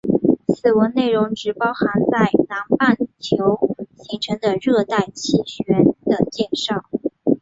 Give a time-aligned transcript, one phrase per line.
[0.47, 5.67] 此文内容只包含在南半球形成的热带气旋
[6.05, 6.83] 的介绍。